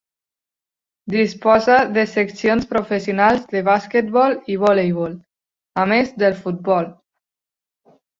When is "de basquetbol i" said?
3.51-4.55